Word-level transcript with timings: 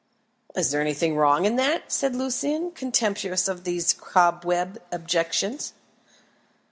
"Is 0.55 0.71
there 0.71 0.81
anything 0.81 1.15
wrong 1.15 1.45
in 1.45 1.57
that?" 1.57 1.91
said 1.91 2.15
Lucian, 2.15 2.71
contemptuous 2.71 3.47
of 3.47 3.65
these 3.65 3.93
cobweb 3.93 4.81
objections. 4.91 5.73